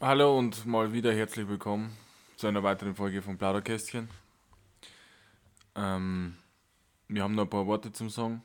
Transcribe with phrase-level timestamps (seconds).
[0.00, 1.96] Hallo und mal wieder herzlich willkommen
[2.36, 4.08] zu einer weiteren Folge von Plauderkästchen.
[5.76, 6.36] Ähm,
[7.06, 8.42] wir haben noch ein paar Worte zum Sagen.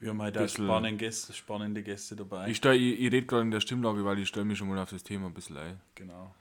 [0.00, 2.48] Wir haben heute Bisschen- spannende Gäste, spannende Gäste dabei.
[2.48, 4.78] Ich, stell, ich, ich rede gerade in der Stimmlage, weil ich stelle mich schon mal
[4.78, 6.34] auf das Thema ein bisschen ein, genau.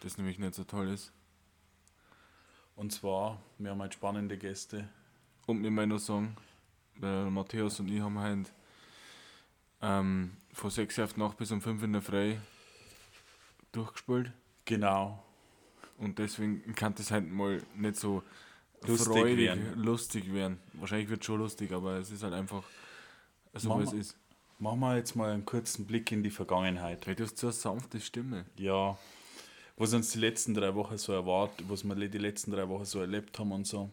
[0.00, 1.12] das nämlich nicht so toll ist.
[2.74, 4.88] Und zwar, wir haben heute spannende Gäste.
[5.46, 6.36] Und wir mal noch sagen,
[6.96, 8.50] der Matthäus und ich haben heute
[9.82, 12.34] ähm, von 6 Uhr auf Nacht bis um 5 in der Früh
[13.72, 14.32] durchgespielt.
[14.64, 15.22] Genau.
[15.98, 18.22] Und deswegen kann das halt mal nicht so
[18.86, 19.82] Lustig freudig, werden.
[19.82, 20.58] lustig werden.
[20.74, 22.64] Wahrscheinlich wird es schon lustig, aber es ist halt einfach
[23.54, 24.16] so, wie es ist.
[24.58, 27.06] Machen wir jetzt mal einen kurzen Blick in die Vergangenheit.
[27.06, 28.44] Hey, du hast so eine sanfte Stimme.
[28.56, 28.96] Ja,
[29.76, 33.00] was uns die letzten drei Wochen so erwartet, was wir die letzten drei Wochen so
[33.00, 33.90] erlebt haben und so.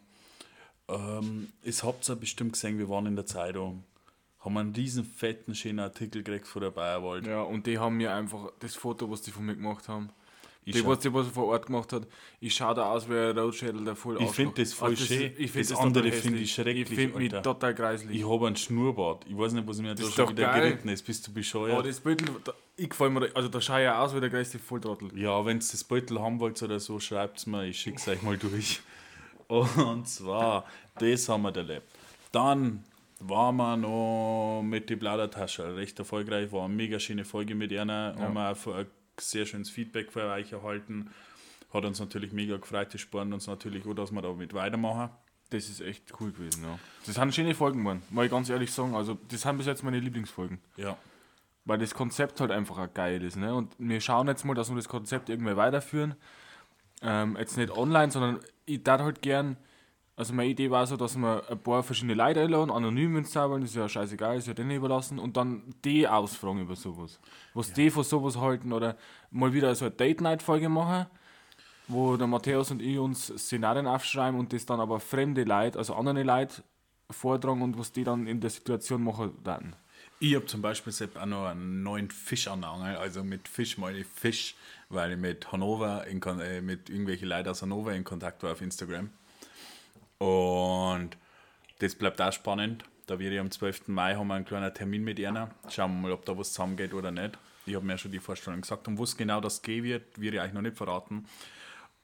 [0.88, 3.84] Ähm, es habt ihr bestimmt gesehen, wir waren in der Zeitung,
[4.42, 7.26] haben einen riesen fetten, schönen Artikel gekriegt von der Bayerwald.
[7.28, 10.10] Ja, und die haben mir einfach das Foto, was die von mir gemacht haben,
[10.64, 12.08] Ich die, was die was er vor Ort gemacht hat,
[12.40, 14.54] ich schaue da aus wie ein Rotschädel, der voll Ich find Arschloch.
[14.56, 15.34] das voll Also schön.
[15.38, 16.42] Ich find Das total andere find hässlich.
[16.44, 18.18] ich schrecklich, Ich finde mich total greislich.
[18.18, 19.26] Ich habe einen Schnurrbart.
[19.28, 20.62] Ich weiß nicht, was mir da ist schon doch wieder geil.
[20.62, 21.02] geritten ist.
[21.06, 21.86] Bist du oh, bescheuert?
[21.86, 25.10] das Bild, da, ich gefällt mir, also da schaue ich aus wie der größte Volltrottel.
[25.18, 28.08] Ja, wenn ihr das Beutel haben wollt oder so, schreibt es mir, ich schicke es
[28.08, 28.80] euch mal durch.
[29.48, 30.66] Und zwar,
[31.00, 31.88] das haben wir erlebt.
[32.32, 32.84] Dann
[33.20, 38.16] waren wir noch mit die Plaudertasche recht erfolgreich, war eine mega schöne Folge mit einer,
[38.18, 38.88] haben wir auch ein
[39.20, 41.10] sehr schönes Feedback von euch erhalten.
[41.74, 45.10] Hat uns natürlich mega gefreut, das spornt uns natürlich auch, dass wir damit weitermachen.
[45.52, 46.80] Das ist echt cool gewesen, ja.
[47.06, 48.04] Das sind schöne Folgen, Mann.
[48.12, 48.96] Mal ich ganz ehrlich sagen.
[48.96, 50.60] Also, das sind bis jetzt meine Lieblingsfolgen.
[50.78, 50.96] Ja,
[51.66, 53.54] Weil das Konzept halt einfach auch geil ist, ne?
[53.54, 56.16] Und wir schauen jetzt mal, dass wir das Konzept irgendwie weiterführen.
[57.02, 59.58] Ähm, jetzt nicht online, sondern ich darf halt gern.
[60.20, 63.40] Also meine Idee war so, dass wir ein paar verschiedene Leute einladen, anonym, wenn sie
[63.40, 67.22] wollen, ist ja scheißegal, ist ja denen überlassen, und dann die ausfragen über sowas.
[67.54, 68.98] Was die von sowas halten oder
[69.32, 71.06] mal wieder so eine Date-Night-Folge machen,
[71.88, 75.96] wo der Matthäus und ich uns Szenarien aufschreiben und das dann aber fremde Leute, also
[75.96, 76.64] andere Leute
[77.10, 79.74] vortragen und was die dann in der Situation machen werden.
[80.20, 82.98] Ich habe zum Beispiel selbst auch noch einen neuen Fisch an der Angel.
[82.98, 84.56] Also mit Fisch meine ich Fisch,
[84.90, 88.62] weil ich mit Hannover, in, äh, mit irgendwelchen Leuten aus Hannover in Kontakt war auf
[88.62, 89.12] Instagram.
[90.20, 91.12] Und
[91.80, 92.84] das bleibt auch spannend.
[93.08, 93.88] Da ich am 12.
[93.88, 95.50] Mai haben wir einen kleinen Termin mit einer.
[95.70, 97.40] Schauen wir mal, ob da was zusammengeht oder nicht.
[97.66, 98.88] Ich habe mir schon die Vorstellung gesagt.
[98.88, 101.26] Um was genau das gehen wird, werde ich euch noch nicht verraten.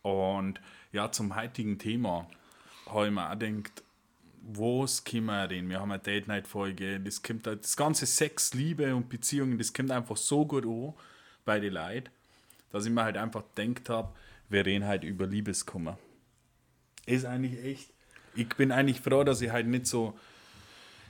[0.02, 0.59] Und
[0.92, 2.28] ja, zum heutigen Thema
[2.88, 3.84] habe ich mir auch gedacht,
[4.42, 5.70] was können wir reden?
[5.70, 10.18] Wir haben eine Date-Night-Folge, das halt- das ganze Sex, Liebe und Beziehungen, das kommt einfach
[10.18, 10.94] so gut an
[11.46, 12.09] bei den Leuten,
[12.72, 14.16] dass ich mir halt einfach gedacht habe,
[14.50, 15.98] wir reden halt über Liebeskummer.
[17.08, 17.94] Ist eigentlich echt.
[18.35, 20.18] Ich bin eigentlich froh, dass ich halt nicht so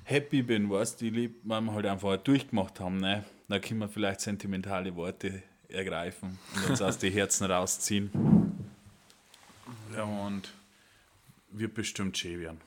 [0.04, 3.26] happy bin, weißt du, die weil wir halt einfach durchgemacht haben, ne?
[3.48, 8.12] Da können wir vielleicht sentimentale Worte ergreifen und uns aus den Herzen rausziehen.
[9.96, 10.52] Ja, und
[11.52, 12.62] wird bestimmt schön werden.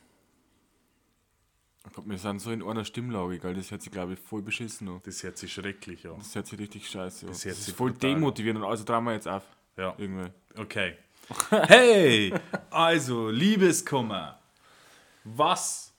[1.86, 3.54] Ich glaub, wir sind so in einer Stimmlage, gell?
[3.54, 5.00] Das hört sich, glaube ich, voll beschissen an.
[5.04, 6.18] Das hört sich schrecklich an.
[6.18, 7.32] Das hört sich richtig scheiße an.
[7.32, 8.16] Das, hört ist sich voll brutal an.
[8.16, 8.64] demotivierend.
[8.64, 9.42] Also drehen wir jetzt auf.
[9.76, 9.94] Ja.
[9.96, 10.30] Irgendwie.
[10.56, 10.94] Okay.
[11.50, 12.32] Hey,
[12.70, 14.38] also Liebeskummer.
[15.36, 15.92] Was?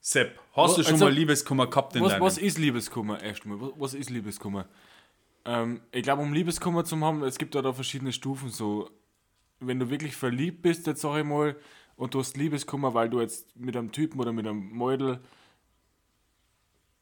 [0.00, 3.20] Sepp, hast du schon Also, mal Liebeskummer gehabt in Was, deinem was ist Liebeskummer?
[3.22, 4.66] Erstmal, was, was ist Liebeskummer?
[5.44, 8.50] Ähm, ich glaube, um Liebeskummer zu haben, es gibt da, da verschiedene Stufen.
[8.50, 8.88] So,
[9.58, 11.56] wenn du wirklich verliebt bist, jetzt sag ich mal,
[11.96, 15.18] und du hast Liebeskummer, weil du jetzt mit einem Typen oder mit einem Mädel.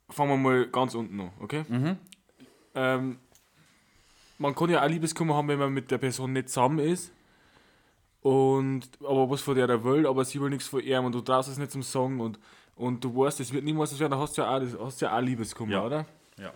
[0.09, 1.65] Fangen wir mal ganz unten an, okay?
[2.75, 3.19] Ähm,
[4.39, 7.11] man kann ja auch Liebeskummer haben, wenn man mit der Person nicht zusammen ist.
[8.25, 11.21] Und, aber was von der er will, aber sie will nichts von ihm und du
[11.21, 12.39] traust es nicht zum Sagen und,
[12.75, 15.01] und du weißt, es wird niemals so werden, dann hast du ja auch, das- hast
[15.03, 15.85] ja auch Liebeskummer, Ja.
[15.85, 16.07] oder?
[16.39, 16.51] Ja.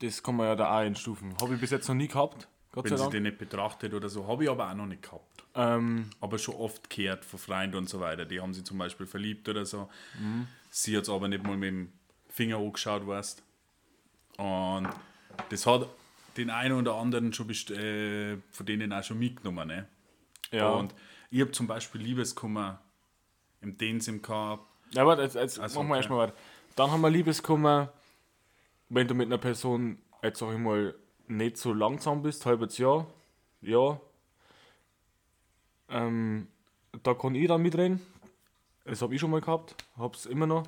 [0.00, 1.34] Das kann man ja da auch einstufen.
[1.40, 4.26] Habe ich bis jetzt noch nie gehabt, Gott Wenn sie den nicht betrachtet oder so,
[4.26, 5.44] habe ich aber auch noch nicht gehabt.
[5.54, 8.26] Ähm, Aber schon oft gehört von Freunden und so weiter.
[8.26, 9.88] Die haben sie zum Beispiel verliebt oder so.
[10.20, 10.48] Mhm.
[10.68, 11.92] Sie hat es aber nicht mal mit dem
[12.28, 13.42] Finger angeschaut, weißt
[14.36, 14.88] Und
[15.48, 15.88] das hat
[16.36, 19.68] den einen oder anderen schon best äh, von denen auch schon mitgenommen.
[19.68, 19.86] Ne?
[20.54, 20.70] Ja.
[20.70, 20.94] Und
[21.30, 22.80] ich habe zum Beispiel Liebeskummer
[23.60, 24.62] im den Sinn gehabt.
[24.92, 26.00] ja, aber jetzt, jetzt Also, machen wir okay.
[26.00, 26.34] erstmal weiter.
[26.76, 27.92] Dann haben wir Liebeskummer,
[28.88, 30.94] wenn du mit einer Person, jetzt sag ich mal,
[31.26, 33.06] nicht so langsam bist, halbes Jahr,
[33.62, 34.00] ja.
[35.88, 36.48] Ähm,
[37.02, 38.00] da kann ich dann mitreden.
[38.84, 40.64] Das habe ich schon mal gehabt, hab's immer noch.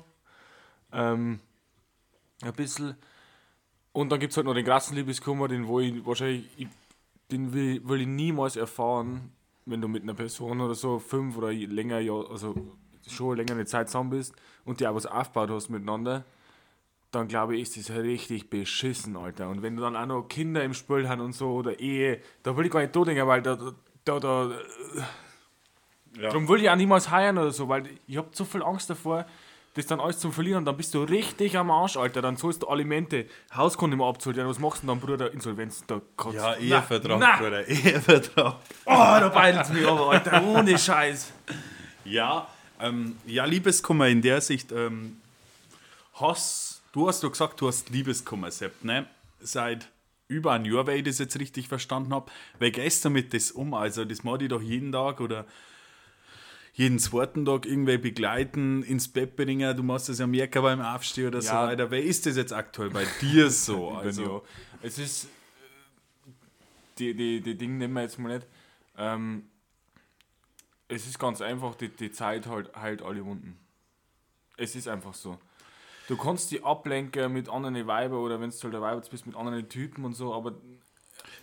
[0.91, 1.39] Ähm,
[2.41, 2.95] ein bisschen.
[3.93, 6.67] Und dann gibt es halt noch den krassen Liebeskummer, den wo ich wahrscheinlich, ich,
[7.31, 9.31] den will, will ich niemals erfahren,
[9.69, 12.55] wenn du mit einer Person oder so fünf oder länger, also
[13.07, 14.33] schon länger eine Zeit zusammen bist
[14.65, 16.25] und die auch was aufgebaut hast miteinander.
[17.11, 19.49] dann glaube ich, ist das richtig beschissen, Alter.
[19.49, 22.55] Und wenn du dann auch noch Kinder im Spiel haben und so oder Ehe, da
[22.57, 23.57] will ich gar nicht da denken, weil da,
[24.03, 24.51] da, da,
[26.15, 26.29] Ja.
[26.29, 29.25] darum will ich auch niemals heiraten oder so, weil ich habe so viel Angst davor,
[29.77, 32.21] das dann alles zu verlieren und dann bist du richtig am Arsch, Alter.
[32.21, 35.31] Dann zahlst du Alimente, Haus kann nicht mehr abzahlen, was machst du dann, Bruder?
[35.31, 37.37] Insolvenz, da kotzt Ja, Na, Ehevertrag, na.
[37.37, 37.67] Bruder.
[37.67, 38.55] Ehevertrag.
[38.85, 41.31] Oh, da beidelt mich aber, Alter, ohne Scheiß.
[42.05, 42.47] Ja,
[42.79, 44.71] ähm, ja, Liebeskummer in der Sicht.
[44.71, 45.17] Ähm,
[46.15, 49.05] hast, du hast doch gesagt, du hast Liebeskummer, Sepp, ne?
[49.39, 49.89] Seit
[50.27, 52.31] über ein Jahr, wenn ich das jetzt richtig verstanden habe.
[52.59, 53.73] Wie gehst du mit das um?
[53.73, 55.45] Also, das mache ich doch jeden Tag oder
[56.77, 59.75] jeden zweiten Tag irgendwie begleiten, ins Bett bringen.
[59.75, 61.65] Du machst das ja merken beim Aufstehen oder so Ja.
[61.65, 61.89] weiter.
[61.89, 63.91] Wer ist das jetzt aktuell bei dir so?
[63.97, 64.43] Also,
[64.83, 65.25] es ist.
[65.25, 65.27] äh,
[66.99, 68.47] Die, die, die Dinge nehmen wir jetzt mal nicht.
[68.95, 69.45] Ähm,
[70.87, 73.57] es ist ganz einfach, die, die Zeit halt, heilt alle Wunden.
[74.55, 75.39] Es ist einfach so.
[76.07, 79.35] Du kannst die ablenken mit anderen Weibern oder wenn du halt ein Weiber bist, mit
[79.35, 80.53] anderen Typen und so, aber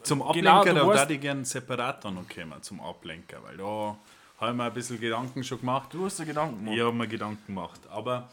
[0.04, 3.98] zum Ablenker, Genau, da würde ich gerne separat dann noch kommen, zum Ablenker, weil da
[4.44, 5.92] habe ich mir ein bisschen Gedanken schon gemacht.
[5.92, 6.76] du hast dir Gedanken gemacht.
[6.76, 7.80] Ich habe mir Gedanken gemacht.
[7.88, 8.30] Aber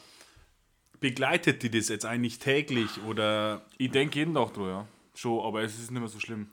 [1.00, 4.88] begleitet die das jetzt eigentlich täglich oder Ich denke jeden Tag drüber, ja.
[5.16, 6.48] Schon, aber es ist nicht mehr so schlimm.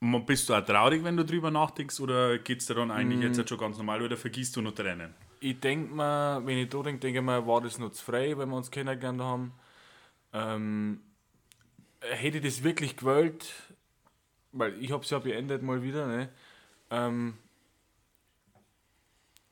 [0.00, 3.38] bist du auch traurig, wenn du drüber nachdenkst oder geht es dir dann eigentlich jetzt
[3.38, 5.14] halt schon ganz normal oder vergisst du noch Tränen?
[5.40, 8.38] Ich denke mir, wenn ich da denke, denke ich mir, war das noch zu frei,
[8.38, 9.52] wenn wir uns kennengelernt haben.
[10.32, 11.00] Ähm,
[12.00, 13.52] hätte ich das wirklich gewollt,
[14.52, 16.30] weil ich habe es ja beendet mal wieder, ne?
[16.90, 17.34] Ähm,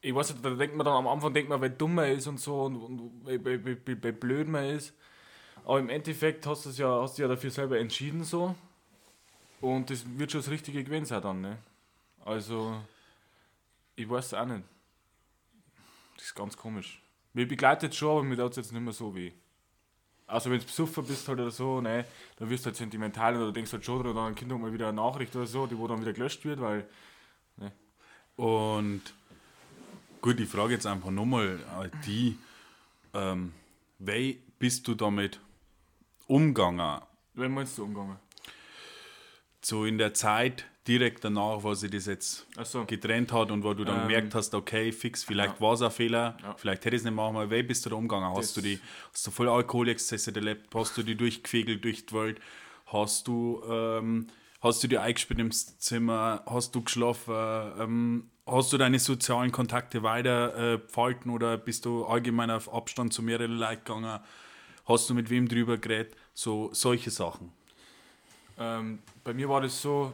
[0.04, 2.26] ich weiß nicht, da denkt man dann am Anfang, denkt man, weil dumm man ist
[2.26, 3.38] und so und, und weil
[4.12, 4.92] blöd man ist.
[5.64, 8.54] Aber im Endeffekt hast du es ja, hast du ja dafür selber entschieden so.
[9.62, 11.56] Und das wird schon das Richtige gewesen sein dann, ne?
[12.22, 12.78] Also,
[13.96, 14.62] ich weiß auch nicht.
[16.16, 17.00] Das ist ganz komisch.
[17.32, 19.32] Mir begleitet schon, aber mir tut es jetzt nicht mehr so weh.
[20.26, 22.04] Also wenn du besoffen bist halt oder so, ne,
[22.36, 24.96] dann wirst du halt sentimental oder denkst halt schon drüber, dann kommt mal wieder eine
[24.96, 26.86] Nachricht oder so, die wo dann wieder gelöscht wird, weil
[28.36, 29.02] Und
[30.24, 32.38] gut, die Frage jetzt einfach nochmal äh, die,
[33.12, 33.52] ähm,
[33.98, 35.38] wie bist du damit
[36.26, 37.02] umgegangen?
[37.34, 38.16] wenn meinst du umgegangen?
[39.60, 42.86] So in der Zeit direkt danach, wo sie das jetzt Achso.
[42.86, 45.90] getrennt hat und wo du dann Ähm, gemerkt hast, okay, fix, vielleicht war es ein
[45.90, 46.54] Fehler, Ja.
[46.56, 47.50] vielleicht hätte ich es nicht machen wollen.
[47.50, 48.28] Wie bist du da umgegangen?
[48.30, 48.78] Hast Das- du die,
[49.12, 50.74] hast du voll Alkoholexzesse erlebt?
[50.74, 52.40] Hast du die durchgefegelt durch die Welt?
[52.86, 54.28] Hast du, ähm,
[54.64, 56.42] hast du die eingesperrt im Zimmer?
[56.46, 57.34] Hast du geschlafen?
[57.78, 63.22] Ähm, hast du deine sozialen Kontakte weiter äh, oder bist du allgemein auf Abstand zu
[63.22, 64.20] mehreren Leuten gegangen?
[64.86, 66.16] Hast du mit wem drüber geredet?
[66.32, 67.52] So, solche Sachen.
[68.58, 70.12] Ähm, bei mir war das so,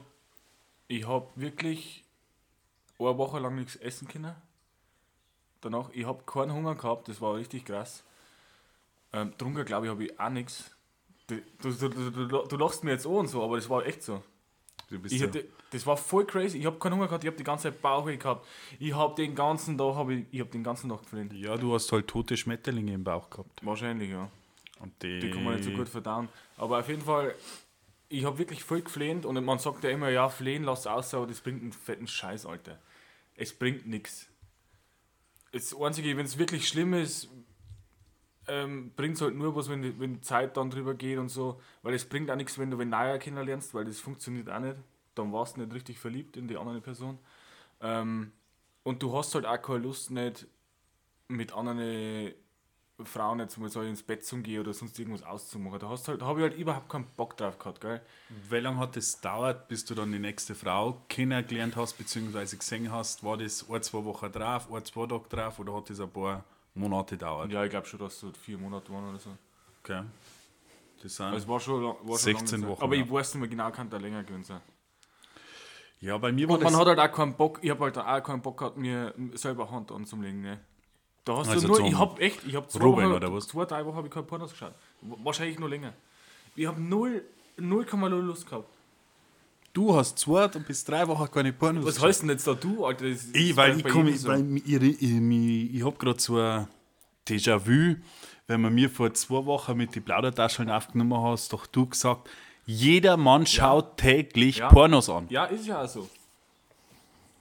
[0.89, 2.05] ich habe wirklich
[2.99, 4.35] eine Woche lang nichts essen können.
[5.61, 8.03] Danach, ich habe keinen Hunger gehabt, das war richtig krass.
[9.13, 10.71] Ähm, drunter glaube ich, habe ich auch nichts.
[11.27, 14.03] Du, du, du, du, du lachst mir jetzt an und so, aber das war echt
[14.03, 14.23] so.
[15.09, 16.59] Ich hatte, das war voll crazy.
[16.59, 18.47] Ich habe keinen Hunger gehabt, ich habe die ganze Zeit Bauchweh gehabt.
[18.79, 21.33] Ich habe den ganzen Tag, hab ich, ich habe den ganzen Tag geflennt.
[21.33, 23.65] ja, du hast halt tote Schmetterlinge im Bauch gehabt.
[23.65, 24.29] Wahrscheinlich, ja.
[24.81, 26.29] Und die, Die kann man nicht so gut verdauen.
[26.57, 27.35] Aber auf jeden Fall,
[28.09, 31.27] ich habe wirklich voll geflehnt und man sagt ja immer, ja, flehen lass aus, aber
[31.27, 32.79] das bringt einen fetten Scheiß, Alter.
[33.37, 34.27] Es bringt nichts.
[35.53, 37.29] Das Einzige, wenn es wirklich schlimm ist,
[38.49, 41.29] ähm, bringt es halt nur was, wenn, die- wenn die Zeit dann drüber geht und
[41.29, 41.61] so.
[41.83, 44.77] Weil es bringt auch nichts, wenn du wenn neuer kennenlernst, weil das funktioniert auch nicht.
[45.15, 47.19] Dann warst du nicht richtig verliebt in die andere Person.
[47.81, 48.33] Ähm,
[48.85, 50.47] und du hast halt auch keine Lust nicht
[51.29, 52.33] mit anderen
[53.05, 55.79] Frauen jetzt mal so ins Bett zu gehen oder sonst irgendwas auszumachen.
[55.79, 58.03] Da hast halt, habe ich halt überhaupt keinen Bock drauf gehabt, gell?
[58.29, 62.93] Wie lange hat es gedauert, bis du dann die nächste Frau kennengelernt hast, beziehungsweise gesehen
[62.93, 63.25] hast?
[63.25, 66.45] War das ein, zwei Wochen drauf, ein, zwei Tage drauf oder hat das ein paar
[66.75, 67.51] Monate gedauert?
[67.53, 69.31] Ja, ich glaube schon, dass es so vier Monate waren oder so.
[69.83, 70.03] Okay.
[71.03, 72.71] Das sind, Also es war schon, lang- war schon 16 lange Zeit.
[72.71, 73.05] Wochen, Aber ja.
[73.05, 74.61] ich weiß nicht mehr genau, kann da länger gewesen sein.
[76.01, 76.73] ja, bei mir war Und das.
[76.73, 79.71] man hat halt auch keinen Bock, ich habe halt auch keinen Bock gehabt, mir selber
[79.71, 80.61] Hand anzulegen, ne?
[81.25, 83.47] Da hast Also du nur, ich hab echt, ich hab zwei Rubbeln Wochen, oder was?
[83.47, 84.75] zwei, drei Wochen habe ich keine Pornos geschaut.
[85.03, 85.93] Wahrscheinlich noch länger.
[86.57, 87.23] Ich habe null,
[87.59, 88.69] 0,0 Lust gehabt.
[89.73, 91.85] Du hast zwei und bis drei Wochen keine Pornos.
[91.85, 93.07] Was heißt denn jetzt da du, Alter?
[93.07, 94.33] Ich, weil ich komme, so.
[94.33, 96.69] ich, ich, ich, ich habe gerade so ein
[97.27, 97.97] Déjà-vu,
[98.47, 102.29] wenn man mir vor zwei Wochen mit die Plaudertaschen aufgenommen hast, doch du gesagt,
[102.67, 104.69] jeder Mann schaut täglich Ja.
[104.69, 105.27] Pornos an.
[105.29, 106.09] Ja, ist ja auch so.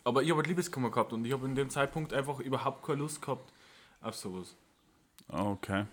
[0.04, 3.00] Aber ich habe halt Liebeskummer gehabt und ich habe in dem Zeitpunkt einfach überhaupt keine
[3.00, 3.52] Lust gehabt
[4.02, 4.56] auf sowas.
[5.28, 5.86] Okay.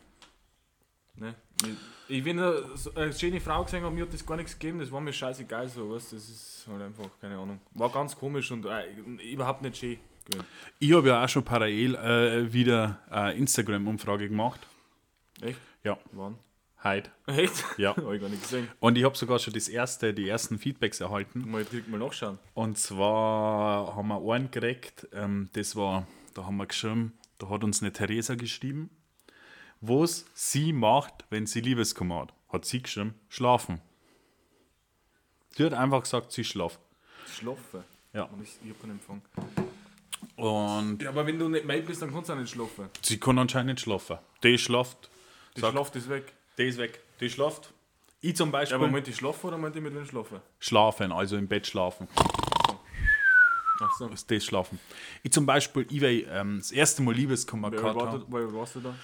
[1.17, 1.35] Ne?
[1.63, 2.63] Ich, ich bin eine,
[2.95, 5.69] eine schöne Frau gesehen und mir hat das gar nichts gegeben, das war mir scheißegal
[5.69, 7.61] so, weißt Das ist halt einfach, keine Ahnung.
[7.75, 8.93] War ganz komisch und äh,
[9.33, 9.99] überhaupt nicht schön.
[10.27, 10.45] gewesen.
[10.79, 14.61] Ich habe ja auch schon parallel äh, wieder eine Instagram-Umfrage gemacht.
[15.41, 15.59] Echt?
[15.85, 16.37] Ja, Wann?
[16.85, 17.11] heute.
[17.27, 17.65] Echt?
[17.79, 17.91] Ja.
[17.97, 18.69] Hab ich gar nicht gesehen.
[18.81, 21.49] Und ich habe sogar schon das erste, die ersten Feedbacks erhalten.
[21.51, 22.39] Mal direkt mal nachschauen.
[22.55, 27.65] Und zwar haben wir einen gekriegt, ähm, das war, da haben wir geschrieben, da hat
[27.65, 28.91] uns eine Theresa geschrieben,
[29.81, 32.35] was sie macht, wenn sie Liebeskummer hat.
[32.53, 33.81] Hat sie geschrieben, schlafen.
[35.51, 36.79] Sie hat einfach gesagt, sie schlaft.
[37.35, 37.85] Schlafen.
[38.13, 38.25] Ja.
[38.25, 39.23] Und ich, ich hab keinen Empfang.
[40.37, 42.89] Und Ja, aber wenn du nicht made bist, dann kannst du auch nicht schlafen.
[43.03, 44.19] sie kann anscheinend nicht schlafen.
[44.43, 45.11] Die schlaft,
[45.57, 45.73] Die Sag.
[45.73, 46.33] Schlaf ist weg.
[46.59, 47.01] die ist weg.
[47.21, 47.73] Die schlaft.
[48.21, 50.41] Ich zum Ja, Beispiel aber meint die schlafen oder meint die mit wem schlafen?
[50.59, 52.09] schlafen, also im Bett schlafen.
[53.79, 54.09] Ach so.
[54.09, 54.79] Das ist schlafen.
[55.23, 58.95] Ich zum Beispiel, ich will, ähm, das erste Mal Liebeskummer gehabt wer warst du da?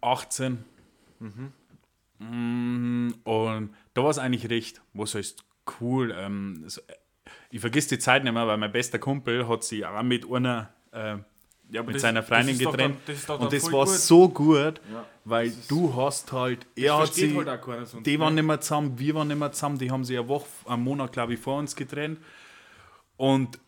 [0.00, 0.64] 18.
[1.20, 3.14] Mhm.
[3.24, 5.44] Und da war es eigentlich recht, was heißt
[5.80, 6.14] cool.
[6.16, 6.94] Ähm, so, äh,
[7.50, 10.70] ich vergiss die Zeit nicht mehr, weil mein bester Kumpel hat sich auch mit einer
[10.92, 11.16] äh,
[11.68, 12.96] Ja, mit das- seiner Freundin getrennt.
[13.06, 13.94] dann- das und das war gut.
[13.94, 18.40] so gut, Ja, weil du hast halt, er hat sie, halt die waren ne?
[18.42, 21.12] nicht mehr zusammen, wir waren nicht mehr zusammen, die haben sich eine Woche, einen Monat,
[21.12, 22.18] glaube ich, vor uns getrennt.
[23.16, 23.58] Und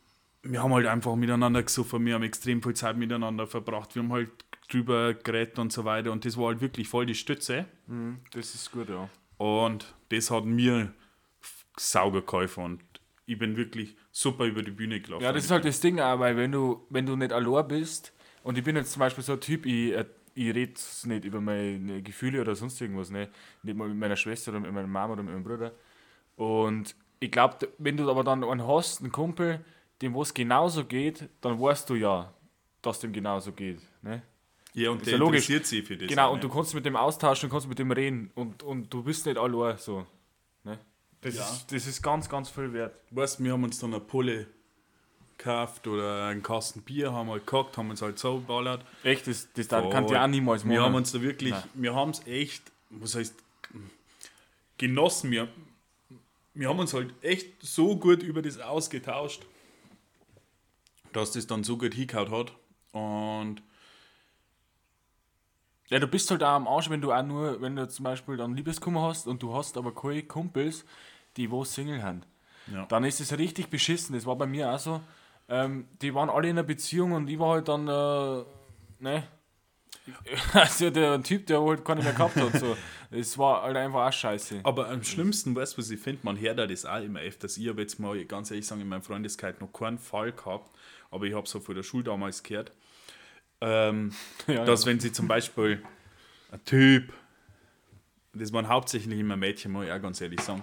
[0.43, 4.13] wir haben halt einfach miteinander gesoffen, wir haben extrem viel Zeit miteinander verbracht, wir haben
[4.13, 4.31] halt
[4.69, 6.13] drüber geredet und so weiter.
[6.13, 7.67] Und das war halt wirklich voll die Stütze.
[7.87, 9.09] Mhm, das ist gut, ja.
[9.39, 10.93] Und das hat mir
[11.77, 12.83] sauger geholfen und
[13.27, 15.23] ich bin wirklich super über die Bühne gelaufen.
[15.23, 18.13] Ja, das ist halt das Ding auch, weil wenn du, wenn du nicht allein bist,
[18.43, 21.41] und ich bin jetzt zum Beispiel so ein Typ, ich, äh, ich rede nicht über
[21.41, 23.29] meine Gefühle oder sonst irgendwas, ne?
[23.63, 25.73] nicht mal mit meiner Schwester oder mit meiner Mama oder mit meinem Bruder.
[26.37, 29.65] Und ich glaube, wenn du aber dann einen hast, einen Kumpel,
[30.01, 32.33] dem wo es genauso geht, dann weißt du ja,
[32.81, 33.81] dass dem genauso geht.
[34.03, 34.23] Ne?
[34.79, 35.49] Ja, und der ja logisch.
[35.49, 36.09] interessiert sich für das.
[36.09, 36.57] Genau, auch und du nicht.
[36.57, 40.07] kannst mit dem austauschen, kannst mit dem reden und, und du bist nicht allein so.
[40.65, 40.79] Ne?
[41.21, 41.43] Das, Ja.
[41.49, 42.95] ist, das ist ganz, ganz viel wert.
[43.11, 44.47] Weißt, wir haben uns dann eine Pulle
[45.37, 48.85] gekauft oder einen Kasten Bier, haben halt gehackt, haben uns halt so geballert.
[49.05, 50.85] Echt, das, das da kann dir auch niemals Wir machen.
[50.87, 51.63] haben uns da wirklich, Nein.
[51.75, 53.35] wir haben es echt, was heißt,
[54.79, 55.31] genossen.
[55.31, 55.49] Wir,
[56.55, 59.45] wir haben uns halt echt so gut über das ausgetauscht,
[61.13, 62.53] dass das dann so gut hingehauen hat.
[62.93, 63.63] Und
[65.89, 68.37] Ja, du bist halt auch am Arsch, wenn du auch nur, wenn du zum Beispiel
[68.37, 70.85] dann Liebeskummer hast und du hast aber keine Kumpels,
[71.37, 72.23] die wo Single haben.
[72.73, 72.85] Ja.
[72.87, 74.15] Dann ist es richtig beschissen.
[74.15, 75.01] Das war bei mir auch so.
[75.49, 78.45] Ähm, die waren alle in einer Beziehung und ich war halt dann, äh,
[79.03, 79.25] ne?
[80.53, 82.59] Also der Typ, der halt keine mehr gehabt hat.
[82.59, 82.77] So.
[83.11, 84.61] Es war halt einfach auch scheiße.
[84.65, 87.57] Aber am schlimmsten, weißt du, was ich finde, man hört da das auch immer öfters.
[87.57, 90.71] Ich habe jetzt mal, ganz ehrlich sagen, in meinem Freundeskreis noch keinen Fall gehabt,
[91.11, 92.73] aber ich habe so von der Schule damals gehört,
[93.61, 94.13] ähm,
[94.47, 95.83] Ja, dass wenn sie zum Beispiel
[96.53, 97.13] ein Typ,
[98.33, 100.63] das waren hauptsächlich immer Mädchen, muss ich auch ganz ehrlich sagen,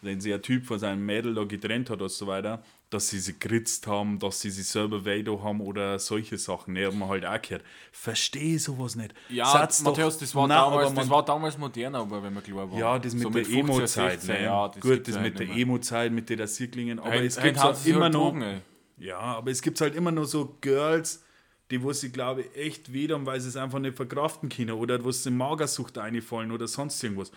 [0.00, 3.20] wenn sie ein Typ von seinem Mädel da getrennt hat und so weiter, dass sie
[3.20, 6.74] sie geritzt haben, dass sie sich selber da haben oder solche Sachen.
[6.74, 7.62] Ne, haben wir halt auch gehört.
[7.92, 9.14] Verstehe sowas nicht.
[9.28, 12.42] Ja, doch- Matthäus, das war, Nein, damals, man- das war damals modern, aber wenn wir
[12.42, 12.78] klar waren.
[12.78, 14.20] ja, das mit So der 15, Emo-Zeit.
[14.22, 14.42] 16, Ne?
[14.44, 15.56] Ja, Gut, gibt's das halt mit der.
[15.56, 16.98] Emo-Zeit, mit den Rasierklingen.
[16.98, 18.20] Aber Heut- es gibt halt sie sich immer halt noch.
[18.32, 18.60] Drogen.
[18.98, 21.24] Ja, aber es gibt halt immer noch so Girls,
[21.72, 24.70] die wo sie, glaube ich, echt weh haben, weil sie es einfach nicht verkraften können
[24.72, 27.32] oder wo sie in Magersucht einfallen oder sonst irgendwas.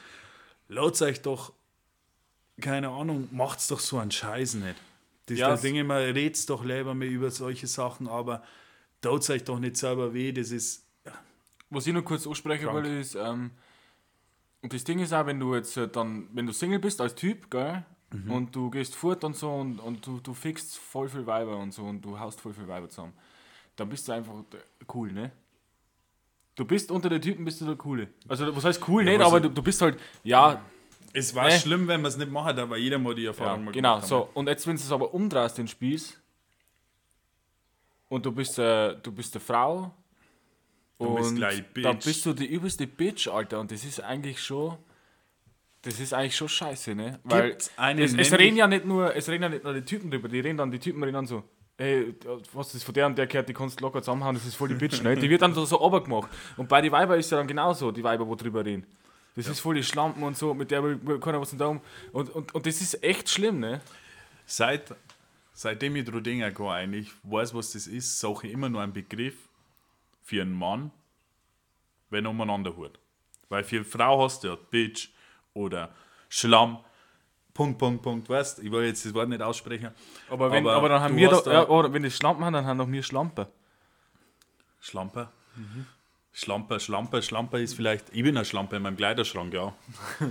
[0.68, 1.54] Laut euch doch,
[2.62, 4.76] keine Ahnung, macht's doch so einen Scheiß nicht.
[5.28, 8.44] Das Ja, ja, es- Ding immer, red's doch lieber mehr über solche Sachen, aber
[9.02, 10.86] tut euch doch nicht selber weh, das ist.
[11.72, 12.76] Was ich noch kurz ansprechen Krank.
[12.76, 13.52] wollte, ist, ähm,
[14.62, 17.16] und das Ding ist auch, wenn du jetzt äh, dann, wenn du Single bist als
[17.16, 18.32] Typ, gell, Mhm.
[18.32, 21.74] und du gehst fort und so und, und du, du fixst voll viel Weiber und
[21.74, 23.14] so und du haust voll viel Weiber zusammen,
[23.76, 24.34] dann bist du einfach
[24.94, 25.32] cool, ne?
[26.56, 28.08] Du bist unter den Typen, bist du der Coole.
[28.30, 30.62] Also, was heißt cool, nicht, was- aber du, du bist halt, ja,
[31.18, 31.58] Es war Äh.
[31.60, 34.06] schlimm, wenn man es nicht machen, aber jeder mal die ja Erfahrung mal genau, haben.
[34.06, 34.30] so.
[34.34, 36.20] Und jetzt, wenn du es aber umdrehst, den Spieß,
[38.10, 39.94] und du bist, äh, du bist eine Frau,
[41.00, 42.06] Dann bist und gleich dann Bitch.
[42.06, 43.60] bist du die übelste Bitch, Alter.
[43.60, 44.78] Und das ist eigentlich schon.
[45.82, 47.20] Das ist eigentlich schon scheiße, ne?
[47.24, 47.70] Weil es,
[48.18, 50.58] es reden ja nicht nur, es reden ja nicht nur die Typen drüber, die reden
[50.58, 51.44] dann, die Typen reden dann so,
[51.78, 52.16] ey,
[52.54, 54.70] was ist von der und der gehört, die kannst du locker zusammenhauen, das ist voll
[54.70, 55.16] die Bitch, ne?
[55.16, 56.30] Die wird dann so, so runtergemacht.
[56.58, 58.86] Und bei den Weiber ist ja dann genauso, die Weiber, wo drüber reden.
[59.36, 61.82] Das ist voll die Schlampen und so, mit der will keiner was in den Daumen.
[62.14, 63.82] Und, und, und das ist echt schlimm, ne?
[64.46, 64.96] Seit,
[65.54, 69.36] seitdem ich Drodinger gehe eigentlich, weiß, was das ist, suche ich immer nur einen Begriff
[70.24, 70.92] für einen Mann,
[72.10, 72.98] wenn er umeinander hört.
[73.50, 75.10] Weil für eine Frau hast du ja Bitch
[75.54, 75.94] oder
[76.30, 76.80] Schlamm,
[77.56, 79.90] Punkt, Punkt, Punkt, weißt ich will jetzt das Wort nicht aussprechen.
[80.30, 82.54] Aber, wenn, aber, Aber dann haben wir hast da, ja, oder wenn die Schlampen haben,
[82.54, 83.48] dann haben auch wir Schlampe.
[84.82, 85.30] Schlampe.
[86.34, 89.74] Schlampe, Schlampe, Schlampe ist vielleicht, ich bin eine Schlampe in meinem Kleiderschrank, ja.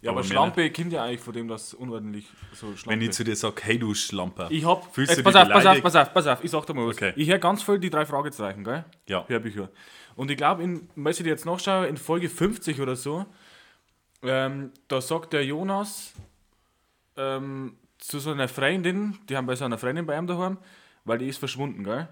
[0.00, 2.90] Ja, aber, Aber Schlampe kommt ja eigentlich von dem, dass unordentlich so Schlampe.
[2.90, 4.48] Wenn ich zu dir sage, hey du Schlamper.
[4.50, 4.94] ich hab.
[4.94, 6.86] Fühlst jetzt du pass auf, pass auf, pass auf, pass auf, ich sag dir mal
[6.86, 6.96] was.
[6.96, 7.14] Okay.
[7.16, 8.84] Ich höre ganz viel die drei Fragezeichen, gell?
[9.06, 9.24] Ja.
[9.26, 9.70] Hörbücher.
[10.14, 13.24] Und ich glaube, in, wenn ich dir jetzt nachschaue, in Folge 50 oder so,
[14.22, 16.12] ähm, da sagt der Jonas
[17.16, 20.58] ähm, zu so einer Freundin, die haben bei so einer Freundin bei ihm daheim,
[21.04, 22.08] weil die ist verschwunden, gell?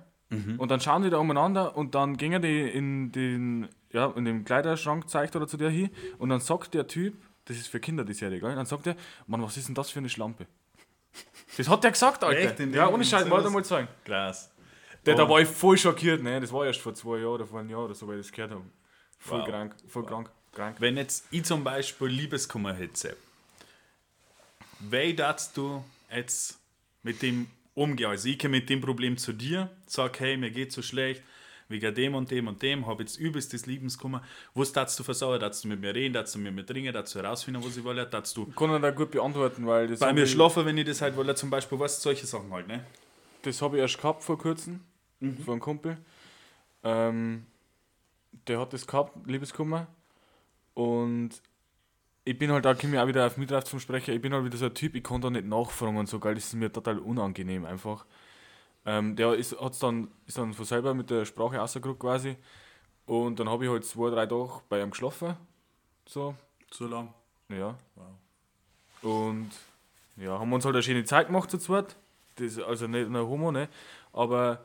[0.56, 4.47] Und dann schauen die da umeinander und dann gingen die in den, ja, in den
[4.47, 8.02] Kleiderschrank, zeigt oder zu der hin, und dann sagt der Typ, das ist für Kinder
[8.02, 8.54] die Serie, gell?
[8.54, 10.47] Dann sagt er, Mann, was ist denn das für eine Schlampe?
[11.59, 12.38] Das hat der gesagt, Alter.
[12.59, 12.75] Echt?
[12.75, 13.88] Ja, ohne Scheiß, wollte mal zeigen.
[14.06, 14.50] Krass.
[15.04, 16.40] Der, da Und- war ich voll schockiert, ne?
[16.40, 18.32] Das war erst vor zwei Jahren oder vor einem Jahr oder so, weil ich das
[18.32, 18.62] gehört habe.
[19.18, 19.49] Voll Wow.
[19.49, 20.76] krank, voll krank, krank.
[20.78, 23.14] Wenn jetzt ich zum Beispiel Liebeskummer hätte,
[24.90, 25.84] wie darfst du
[26.14, 26.58] jetzt
[27.02, 28.10] mit dem umgehen?
[28.10, 31.22] Also ich komme mit dem Problem zu dir, sag, hey, mir geht so schlecht,
[31.68, 34.22] wegen dem und dem und dem, habe jetzt übelstes Liebeskummer.
[34.54, 35.40] Was darfst du versauen?
[35.40, 36.12] Darfst du mit mir reden?
[36.12, 36.92] Darfst du mit mir dringen?
[36.92, 38.06] Darfst du herausfinden, was ich will?
[38.06, 41.00] Darfst du Kann man da gut beantworten, weil das bei mir schlafen, wenn ich das
[41.00, 41.34] halt will?
[41.34, 42.84] Zum Beispiel, was solche Sachen halt, ne?
[43.42, 44.80] Das habe ich erst gehabt vor kurzem,
[45.20, 45.98] von einem Kumpel.
[46.84, 47.46] Ähm,
[48.46, 49.86] der hat das gehabt, Liebeskummer.
[50.74, 51.30] Und
[52.25, 54.33] ich bin halt, da komme ich auch wieder auf mich drauf zum Sprechen, ich bin
[54.33, 56.55] halt wieder so ein Typ, ich kann da nicht nachfragen und so, geil, das ist
[56.55, 58.07] mir total unangenehm einfach.
[58.85, 62.37] Ähm, der ist, hat's dann, ist dann von selber mit der Sprache rausgeguckt quasi.
[63.07, 65.37] Und dann habe ich halt zwei, drei Tage bei ihm geschlafen.
[66.07, 66.35] So,
[66.71, 67.12] So lang.
[67.49, 67.76] ja.
[67.95, 68.07] Wow.
[69.02, 69.50] Und
[70.17, 71.97] ja, haben wir uns halt eine schöne Zeit gemacht zu zweit.
[72.37, 73.69] Das ist also nicht nur Homo, ne?
[74.12, 74.64] Aber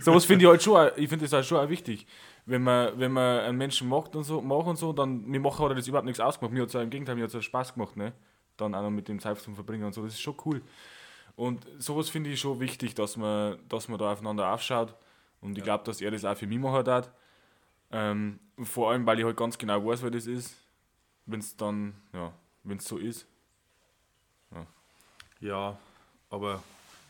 [0.00, 2.06] sowas finde ich halt schon, auch- ich finde das halt schon auch wichtig.
[2.46, 5.58] Wenn man, wenn man einen Menschen macht und so, macht und so, dann, mir macht
[5.60, 6.52] hat das überhaupt nichts ausgemacht.
[6.52, 8.12] Mir hat es im Gegenteil, mir hat es Spaß gemacht, ne?
[8.56, 10.62] Dann auch noch mit dem Zeit zum Verbringen und so, das ist schon cool.
[11.36, 14.94] Und sowas finde ich schon wichtig, dass man, dass man da aufeinander aufschaut.
[15.40, 17.12] Und ich glaube, dass er das auch für mich machen hat.
[17.90, 20.56] Ähm, vor allem, weil ich halt ganz genau weiß, wer das ist.
[21.26, 22.32] Wenn es dann, ja,
[22.64, 23.26] wenn es so ist.
[25.40, 25.76] Ja,
[26.30, 26.62] aber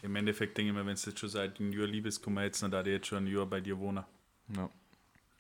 [0.03, 2.71] im Endeffekt denke ich mir, wenn es jetzt schon seit einem Jahr Liebeskummer jetzt, dann
[2.71, 4.05] da jetzt schon ein Jahr bei dir wohnen.
[4.55, 4.69] Ja.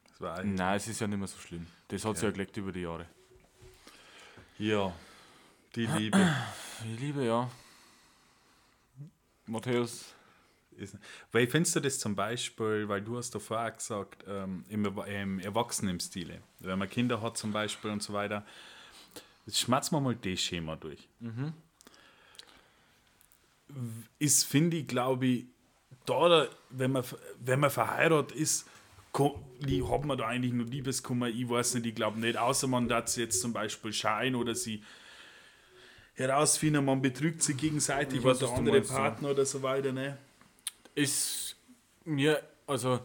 [0.09, 0.59] Das war eigentlich.
[0.59, 1.67] Nein, es ist ja nicht mehr so schlimm.
[1.89, 3.07] Das hat sich ja gelegt über die Jahre.
[4.59, 4.95] Ja,
[5.75, 6.19] die Liebe
[6.85, 7.51] Ich liebe, ja.
[9.47, 10.15] Matthäus.
[10.77, 10.97] ist.
[11.31, 15.39] Weil findest du das zum Beispiel, weil du hast davor auch gesagt, ähm, im, im
[15.41, 18.45] Erwachsenen im Stile, wenn man Kinder hat zum Beispiel und so weiter,
[19.47, 21.09] jetzt schmerzen wir mal das Schema durch.
[24.19, 25.45] Ist, finde ich, glaube ich,
[26.07, 27.05] da, wenn man,
[27.41, 28.69] wenn man verheiratet ist,
[29.61, 32.91] die hat man da eigentlich nur Liebeskummer, ich weiß nicht, ich glaube nicht, außer man
[32.93, 34.83] hat jetzt zum Beispiel Schein oder sie
[36.15, 38.97] herausfinden, man betrügt sie gegenseitig Ich weiß, oder andere meinst, ja.
[38.97, 40.17] Partner oder so weiter, ne?
[40.95, 41.57] Ist
[42.05, 43.01] mir, also,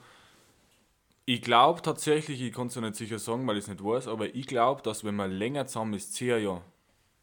[1.25, 4.07] ich glaube tatsächlich, ich kann es ja nicht sicher sagen, weil ich es nicht weiß,
[4.07, 6.61] aber ich glaube, dass wenn man länger zusammen ist, 10 Jahre,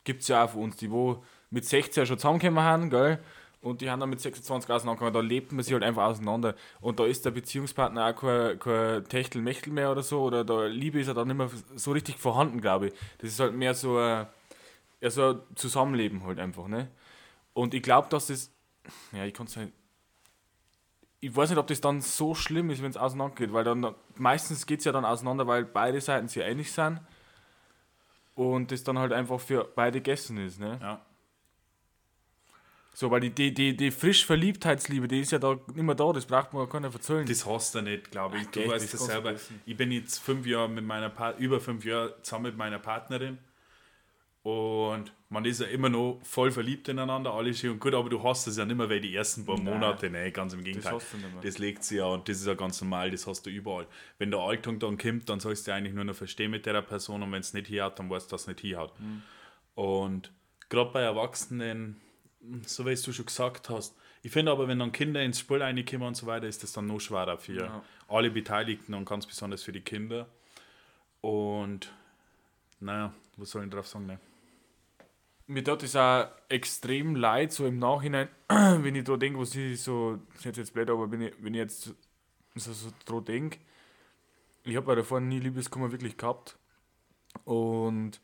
[0.05, 3.19] gibt es ja auch von uns, die wo mit 16 schon zusammengekommen haben, gell?
[3.63, 6.55] Und die haben dann mit 26 auseinandergekommen, da lebt man sich halt einfach auseinander.
[6.83, 11.01] Und da ist der Beziehungspartner auch kein, kein Techtel-Mechtel mehr oder so, oder da Liebe
[11.01, 12.95] ist ja dann nicht mehr so richtig vorhanden, glaube ich.
[13.19, 14.27] Das ist halt mehr so ein,
[15.01, 16.89] ja, so ein Zusammenleben halt einfach, ne?
[17.55, 18.51] Und ich glaube, dass das,
[19.13, 19.73] ja, ich kann es nicht,
[21.21, 24.67] ich weiß nicht, ob das dann so schlimm ist, wenn es auseinandergeht, weil dann meistens
[24.67, 27.01] geht es ja dann auseinander, weil beide Seiten sich einig sind
[28.35, 30.61] und das dann halt einfach für beide gegessen ist.
[30.61, 30.79] Ne?
[30.83, 31.01] Ja.
[32.97, 36.13] So, weil die, die, die, die frisch Verliebtheitsliebe, die ist ja da nicht mehr da,
[36.13, 37.27] das braucht man keiner verzögern.
[37.27, 38.45] Das hast du nicht, glaube ich.
[38.45, 39.35] Du Gell, weißt das das selber.
[39.67, 43.39] Ich bin jetzt fünf Jahre mit meiner pa über fünf Jahre zusammen mit meiner Partnerin.
[44.45, 48.23] Und man ist ja immer noch voll verliebt ineinander, alles schön und gut, aber du
[48.23, 49.65] hast es ja nicht mehr wie die ersten paar Nein.
[49.65, 50.93] Monate, ne, ganz im Gegenteil.
[50.93, 51.43] hast du nicht mehr.
[51.43, 53.87] Das legt sich ja und das ist ja ganz normal, das hast du überall.
[54.19, 57.23] Wenn der Alltag dann kommt, dann sollst du eigentlich nur noch verstehen mit der Person
[57.23, 58.93] und wenn es nicht hinhaut, dann weißt du, dass es nicht hinhaut.
[59.01, 59.23] Mhm.
[59.75, 60.31] Und
[60.69, 62.01] gerade bei Erwachsenen,
[62.67, 65.63] so wie es du schon gesagt hast, ich finde aber, wenn dann Kinder ins Spiel
[65.63, 67.83] reinkommen und so weiter, ist das dann noch schwerer für Ja.
[68.09, 70.27] alle Beteiligten und ganz besonders für die Kinder.
[71.21, 71.93] Und
[72.81, 74.07] naja, was soll ich drauf sagen?
[74.07, 74.19] Ne?
[75.47, 79.83] Mir tut es auch extrem leid, so im Nachhinein, wenn ich da denke, was ich
[79.83, 81.95] so, das ist jetzt blöd, aber wenn ich, wenn ich jetzt
[82.55, 83.59] so, so dran denke,
[84.63, 86.57] ich habe ja davor nie Liebeskummer wirklich gehabt.
[87.45, 88.21] Und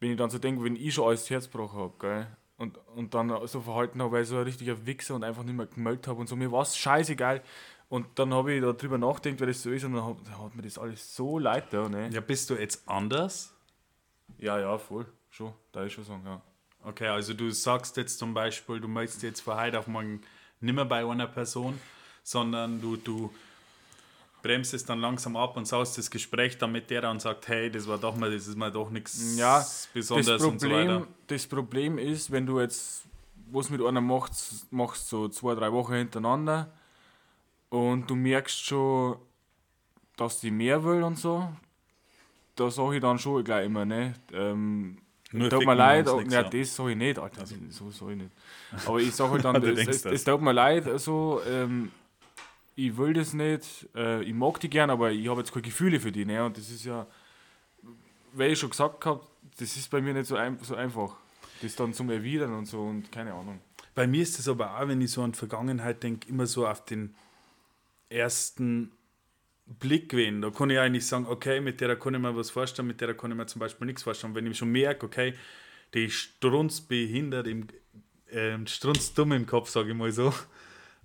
[0.00, 2.26] wenn ich dann so denke, wenn ich schon alles Herzbruch habe, gell,
[2.62, 5.56] und, und dann so verhalten habe, weil ich so ein richtiger Wichser und einfach nicht
[5.56, 7.42] mehr gemeldet habe und so, mir war es scheißegal.
[7.88, 10.54] Und dann habe ich darüber nachgedacht, weil das so ist, und dann hat, dann hat
[10.54, 12.08] mir das alles so leid da, ne?
[12.10, 13.52] Ja, bist du jetzt anders?
[14.38, 16.40] Ja, ja, voll, schon, da ist schon sagen, ja.
[16.84, 20.22] Okay, also du sagst jetzt zum Beispiel, du möchtest jetzt von heute auf morgen
[20.60, 21.80] nicht mehr bei einer Person,
[22.22, 23.32] sondern du, du
[24.42, 27.70] bremst es dann langsam ab und saust das Gespräch dann mit der und sagt, hey,
[27.70, 30.98] das war doch mal, das ist mal doch nichts Ja, Besonderes das und so weiter.
[30.98, 33.04] Problem, das Problem ist, wenn du jetzt
[33.50, 36.72] was mit einer machst, machst so zwei, drei Wochen hintereinander
[37.68, 39.16] und du merkst schon,
[40.16, 41.48] dass die mehr will und so,
[42.56, 44.14] da sage ich dann schon gleich immer, ne?
[44.32, 44.98] Ähm,
[45.32, 48.32] Nur tut mir leid, nix, ja, das sage ich nicht, Alter, so sage ich nicht.
[48.86, 51.90] Aber ich sage halt dann, es, es tut mir leid, also, ähm,
[52.74, 56.00] ich will das nicht, äh, ich mag die gern, aber ich habe jetzt keine Gefühle
[56.00, 56.44] für die, ne?
[56.44, 57.06] Und das ist ja,
[58.32, 59.26] weil ich schon gesagt habe,
[59.58, 61.16] das ist bei mir nicht so, ein, so einfach.
[61.60, 63.60] Das dann zum Erwidern und so und keine Ahnung.
[63.94, 66.84] Bei mir ist es aber auch, wenn ich so an Vergangenheit denke, immer so auf
[66.84, 67.14] den
[68.08, 68.90] ersten
[69.66, 70.42] Blick gewesen.
[70.42, 73.14] Da kann ich eigentlich sagen, okay, mit der kann ich mir was vorstellen, mit der
[73.14, 74.34] kann ich mir zum Beispiel nichts vorstellen.
[74.34, 75.34] Wenn ich schon merke, okay,
[75.94, 77.66] die strunzbehindert, im,
[78.30, 80.32] ähm, strunzdumm im Kopf, sage ich mal so,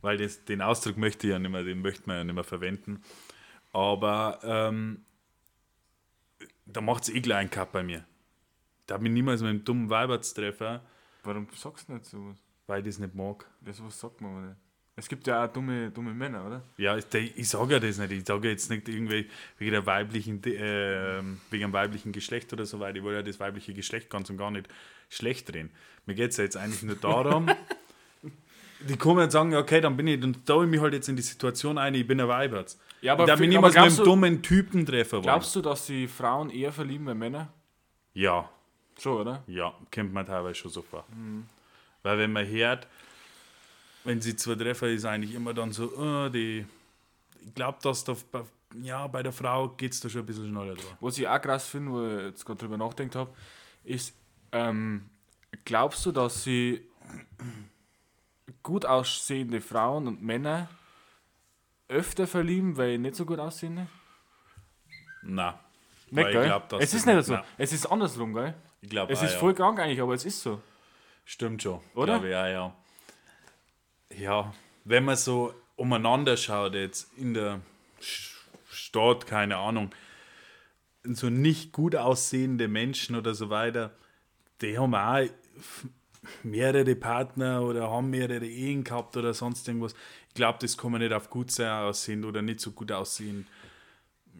[0.02, 2.44] weil das, den Ausdruck möchte ich ja nicht mehr, den möchte man ja nicht mehr
[2.44, 3.02] verwenden.
[3.74, 5.06] Aber ähm,
[6.66, 8.06] da macht es eh gleich einen Cut bei mir.
[8.86, 10.80] Da habe ich niemals mit einem dummen Weiberts treffen,
[11.24, 12.38] Warum sagst du nicht sowas?
[12.68, 13.46] weil ich das nicht mag.
[13.62, 14.58] Das was sagt man aber nicht.
[15.00, 16.64] Es gibt ja auch dumme, dumme Männer, oder?
[16.78, 18.12] Ja, ich, ich sage ja das nicht.
[18.12, 19.30] Ich sage jetzt nicht irgendwie
[19.60, 22.98] wegen der weiblichen, äh, wegen dem weiblichen Geschlecht oder so weiter.
[22.98, 24.68] Ich will ja das weibliche Geschlecht ganz und gar nicht
[25.10, 25.70] schlecht drehen.
[26.08, 27.48] Mir geht es ja jetzt eigentlich nur darum,
[28.82, 31.16] die kommen und sagen, okay, dann bin ich, dann tue ich mich halt jetzt in
[31.16, 32.80] die Situation ein, ich bin ein Weiberts.
[33.02, 35.22] Ja, aber ich darf für- mich niemals mit einem du- dummen Typen treffen.
[35.22, 37.48] Glaubst du, dass sie Frauen eher verlieben als Männer?
[38.14, 38.50] Ja,
[39.00, 39.44] Schon, oder?
[39.48, 41.06] ja, kommt man teilweise schon so vor.
[41.16, 41.46] Mhm.
[42.04, 42.88] Weil wenn man hört,
[44.04, 46.66] wenn sie zwei treffen, ist eigentlich immer dann so, oh, die,
[47.46, 48.16] ich glaube, dass da,
[48.82, 50.98] ja, bei der Frau geht es da schon ein bisschen schneller dran.
[51.00, 53.30] Was ich auch krass finde, wo ich jetzt gerade drüber nachgedacht habe,
[53.84, 54.14] ist,
[54.52, 55.10] ähm,
[55.66, 56.82] glaubst du, dass sie
[58.68, 60.68] gut aussehende Frauen und Männer
[61.88, 63.88] öfter verlieben, weil nicht so gut aussehende?
[65.24, 65.54] Nein.
[66.10, 66.42] Nicht, gell?
[66.42, 67.34] ich glaub, es ist nicht so.
[67.36, 67.44] Nein.
[67.58, 68.54] Es ist andersrum, gell?
[68.82, 70.62] Ich glaube, Es ist voll krank eigentlich, aber es ist so.
[71.24, 71.80] Stimmt schon.
[71.96, 72.16] Oder?
[72.16, 72.76] Glaube ich, ja, ja.
[74.18, 74.54] Ja,
[74.84, 77.62] wenn man so umeinander schaut, jetzt in der
[78.70, 79.92] Stadt, keine Ahnung,
[81.04, 83.92] so nicht gut aussehende Menschen oder so weiter,
[84.60, 85.26] die haben auch
[86.44, 89.94] mehrere Partner oder haben mehrere Ehen gehabt oder sonst irgendwas.
[90.30, 93.48] Ich glaube, das kann man nicht auf gut sein aussehen oder nicht so gut aussehen.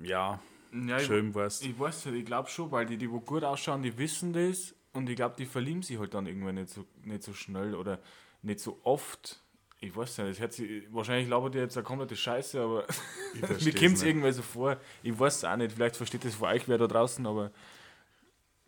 [0.04, 0.40] Ja,
[0.72, 1.62] Ja, schön war's.
[1.62, 4.76] Ich weiß nicht, ich glaube schon, weil die, die wo gut ausschauen, die wissen das
[4.94, 8.00] und ich glaube, die verlieben sich halt dann irgendwann nicht so, nicht so schnell oder
[8.42, 9.40] nicht so oft.
[9.80, 12.86] Ich weiß nicht, das hört sich, wahrscheinlich labert ihr jetzt eine komplette Scheiße, aber
[13.34, 14.78] mir kommt es irgendwie so vor.
[15.04, 17.52] Ich weiß es auch nicht, vielleicht versteht das von euch wer da draußen, aber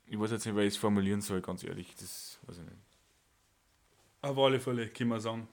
[0.05, 1.95] ich weiß jetzt nicht, wie ich es formulieren soll, ganz ehrlich.
[1.99, 2.77] Das weiß ich nicht.
[4.21, 5.47] Auf alle Fälle kann man sagen,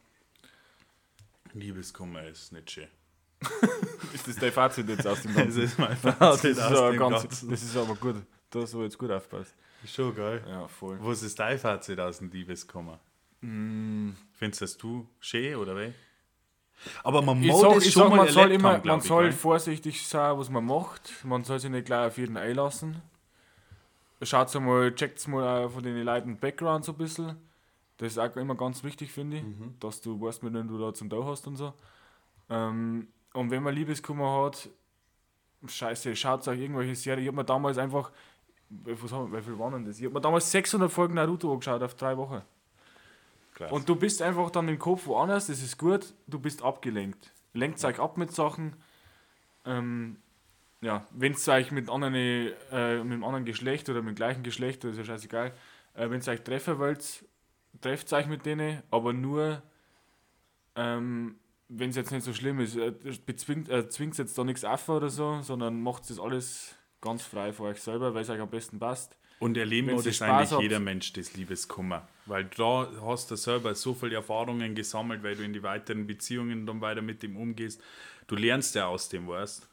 [1.53, 2.89] Liebeskummer ist nicht schön.
[4.15, 5.63] Ist das dein Fazit jetzt aus dem Das Ganzen?
[5.63, 7.51] ist mein Das Fazit ist, aus aber dem ganz, Ganzen.
[7.51, 8.17] das ist aber gut.
[8.51, 9.55] Da hast du jetzt gut aufgepasst.
[9.87, 10.43] Schon geil.
[10.49, 10.97] Ja, voll.
[11.01, 12.99] Was ist dein Fazit aus dem Liebeskummer?
[13.43, 14.13] Mm.
[14.33, 15.93] Findest das du schön oder wie?
[17.05, 18.99] Aber man Ich muss sag, das ich schon sag, mal man soll, immer, haben, man
[19.01, 19.33] ich, soll gell?
[19.33, 21.25] vorsichtig sein, was man macht.
[21.25, 23.03] Man soll sich nicht gleich auf jeden einlassen.
[24.23, 27.37] Schaut mal, checkt mal auch von den Leuten Background so ein bisschen.
[27.99, 29.75] Das ist auch immer ganz wichtig, finde ich, Mhm.
[29.81, 31.73] dass du weißt, mit wem du da zum Tau hast und so.
[32.51, 34.69] Ähm, und wenn man Liebeskummer hat,
[35.67, 37.23] scheiße, schaut euch irgendwelche Serien.
[37.23, 38.13] Ich habe mir damals einfach,
[38.69, 39.99] was haben, wie viel waren denn das?
[39.99, 42.43] Ich habe mir damals 600 Folgen Naruto angeschaut auf drei Wochen.
[43.55, 43.73] Krass.
[43.73, 47.33] Und du bist einfach dann im Kopf woanders, das ist gut, du bist abgelenkt.
[47.55, 48.77] Lenkt euch ab mit Sachen.
[49.65, 50.17] Ähm,
[50.83, 52.53] ja, wenn es euch mit, anderen, äh,
[53.03, 55.53] mit einem anderen Geschlecht oder mit dem gleichen Geschlecht, das ist ja scheißegal,
[55.95, 57.25] äh, wenn ihr euch treffen wollt,
[57.81, 59.63] trefft euch mit denen, aber nur,
[60.75, 61.37] ähm,
[61.69, 62.77] wenn es jetzt nicht so schlimm ist.
[62.77, 62.93] Äh,
[63.25, 67.53] bezwingt, äh, zwingt jetzt da nichts auf oder so, sondern macht das alles ganz frei
[67.53, 69.17] für euch selber, weil es euch am besten passt.
[69.39, 70.63] Und erleben muss eigentlich habt.
[70.63, 72.09] jeder Mensch, das Liebeskummer.
[72.25, 76.67] Weil da hast du selber so viele Erfahrungen gesammelt, weil du in die weiteren Beziehungen
[76.67, 77.83] dann weiter mit dem umgehst.
[78.29, 79.69] Du lernst ja aus dem, weißt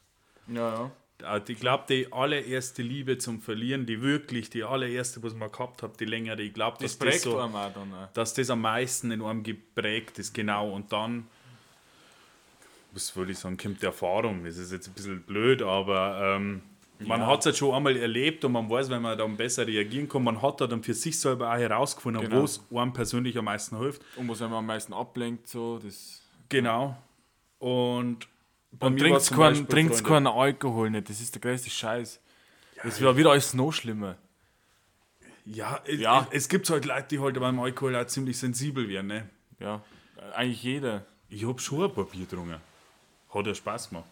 [0.48, 0.92] Ja, ja.
[1.22, 5.82] Äh, Ich glaube, die allererste Liebe zum Verlieren, die wirklich, die allererste, was man gehabt
[5.82, 7.50] hat, die längere, ich glaube, Das dass das, so,
[8.14, 10.70] dass das am meisten in einem geprägt ist, genau.
[10.72, 11.26] Und dann,
[12.92, 14.44] was würde ich sagen, kommt die Erfahrung.
[14.44, 16.62] Das ist jetzt ein bisschen blöd, aber ähm,
[17.00, 17.26] man Ja.
[17.26, 20.22] hat es halt schon einmal erlebt und man weiß, wenn man dann besser reagieren kann.
[20.22, 22.40] Man hat da dann für sich selber auch herausgefunden, Genau.
[22.40, 24.02] wo es einem persönlich am meisten hilft.
[24.16, 26.22] Und was einem am meisten ablenkt, so, das.
[26.48, 26.96] Genau.
[27.58, 28.28] Und
[28.78, 29.66] bei Und zum keinen,
[30.02, 32.20] keinen Alkohol nicht, das ist der größte Scheiß.
[32.82, 34.16] Das wird wieder alles noch schlimmer.
[35.46, 36.26] Ja, es, Ja.
[36.30, 39.08] es gibt halt Leute, die halt beim Alkohol auch ziemlich sensibel werden.
[39.08, 39.28] Ne?
[39.58, 39.82] Ja,
[40.34, 41.04] eigentlich jeder.
[41.28, 42.60] Ich habe schon ein paar Bier getrunken.
[43.32, 44.08] Hat ja Spaß gemacht.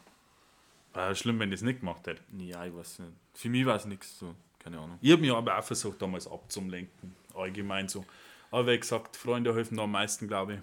[0.92, 2.20] War schlimm, wenn ich es nicht gemacht hätte.
[2.38, 3.12] Ja, ich weiß nicht.
[3.34, 4.34] Für mich war es nichts so.
[4.58, 4.98] Keine Ahnung.
[5.00, 7.14] Ich habe mich aber auch versucht, damals abzulenken.
[7.34, 8.04] Allgemein so.
[8.50, 10.60] Aber wie gesagt, Freunde helfen da am meisten, glaube ich.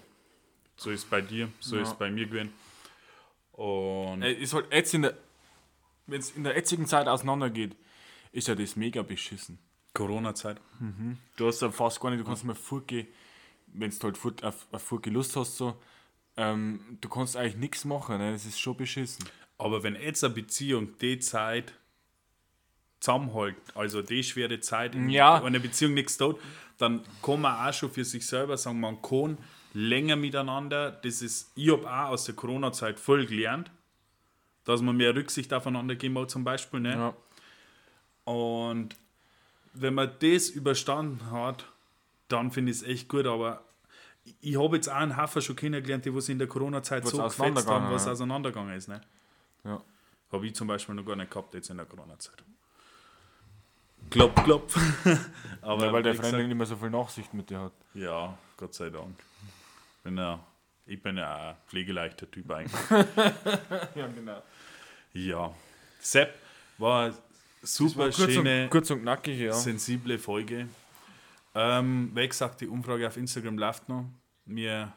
[0.78, 1.82] So ist es bei dir, so Ja.
[1.82, 2.54] ist es bei mir gewesen.
[3.60, 5.18] Und Ey, ist halt jetzt in der.
[6.08, 7.76] Wenn es in der jetzigen Zeit auseinandergeht,
[8.32, 9.60] ist ja das mega beschissen.
[9.94, 10.60] Corona-Zeit.
[11.36, 13.08] Du hast ja fast gar nicht, du kannst mal fortgehen,
[13.68, 15.76] wenn du halt fort, auf, auf Fortgehen Lust hast, so.
[16.38, 18.32] Ähm, du kannst eigentlich nichts machen, ne?
[18.32, 19.26] das ist schon beschissen.
[19.58, 21.74] Aber wenn jetzt eine Beziehung die Zeit
[23.00, 25.44] zusammenhält, also die schwere Zeit, in Ja.
[25.44, 26.40] einer Beziehung nichts tut,
[26.78, 29.38] dann kann man auch schon für sich selber sagen, man kann
[29.74, 30.92] länger miteinander.
[30.92, 33.72] Das ist, ich habe auch aus der Corona-Zeit voll gelernt,
[34.66, 36.80] dass man mehr Rücksicht aufeinander geben muss, zum Beispiel.
[36.80, 36.94] Ne?
[36.94, 37.14] Ja.
[38.32, 38.96] Und
[39.74, 41.66] wenn man das überstanden hat,
[42.28, 43.26] dann finde ich es echt gut.
[43.26, 43.64] Aber
[44.42, 47.68] ich- habe jetzt auch einen Haufen schon kennengelernt, die was in der Corona-Zeit so gefetzt
[47.68, 48.12] haben, was ja.
[48.12, 48.88] auseinandergegangen ist.
[48.88, 49.02] Ne?
[49.64, 49.82] Ja.
[50.32, 52.44] Habe ich zum Beispiel noch gar nicht gehabt jetzt in der Corona-Zeit.
[54.10, 54.78] Klopf, klopf.
[55.62, 57.74] Aber Ja, weil der gesagt, nicht mehr so viel Nachsicht mit dir hat.
[57.94, 59.16] Ja, Gott sei Dank.
[60.04, 60.40] Bin ja,
[60.86, 62.74] ich bin ja ein pflegeleichter Typ eigentlich.
[63.96, 64.42] Ja, genau.
[65.14, 65.54] ja.
[66.00, 66.34] Sepp
[66.78, 67.14] war
[67.62, 69.54] super Kurz schöne, und, kurz und knackig, ja.
[69.54, 70.68] sensible Folge.
[71.56, 74.06] Ähm, wie gesagt, die Umfrage auf Instagram läuft noch.
[74.46, 74.94] Wir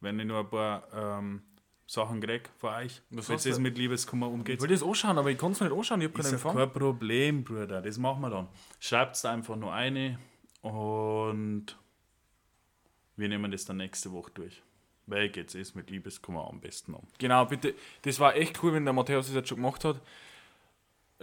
[0.00, 1.42] werden noch ein paar ähm,
[1.86, 4.60] Sachen kriegen von euch, Was wenn es mit Liebeskummer Ich umgeht.
[4.60, 6.56] wollte das anschauen, aber ich kann es nicht anschauen, ich habe keinen Empfang.
[6.56, 7.82] kein Problem, Bruder.
[7.82, 8.48] Das machen wir dann.
[8.78, 10.18] Schreibt es einfach nur eine
[10.62, 11.76] und
[13.18, 14.62] wir nehmen das dann nächste Woche durch.
[15.06, 17.02] Weil geht's ist mit Liebeskummer am besten um.
[17.18, 17.74] Genau, bitte.
[18.02, 20.00] Das war echt cool, wenn der Matthäus das jetzt schon gemacht hat.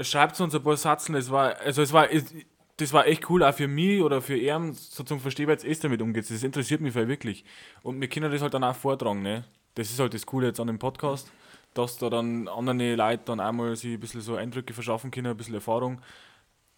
[0.01, 1.13] Schreibt uns ein paar Satzen.
[1.13, 2.33] Das war, also es war, es-
[2.77, 5.83] das war echt cool, auch für mich oder für ihn, so zum Verstehen, weil jetzt
[5.83, 6.29] damit umgeht.
[6.29, 7.45] Das interessiert mich wirklich.
[7.83, 9.45] Und wir können das halt dann auch vortragen, ne?
[9.75, 11.31] Das ist halt das Coole jetzt an dem Podcast,
[11.73, 15.37] dass da dann andere Leute dann einmal sich ein bisschen so Eindrücke verschaffen können, ein
[15.37, 16.01] bisschen Erfahrung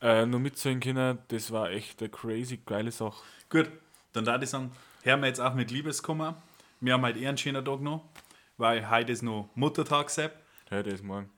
[0.01, 1.17] äh, nur mitzählen können.
[1.29, 3.23] Das war echt eine crazy geile Sache.
[3.49, 3.71] Gut,
[4.13, 4.71] dann darf ich sagen,
[5.07, 6.35] hören wir jetzt auch mit Liebeskummer.
[6.79, 8.03] Wir haben heute eher einen schönen Tag noch,
[8.57, 10.33] weil heute ist noch Muttertag, Sepp.
[10.69, 11.29] Das ist morgen.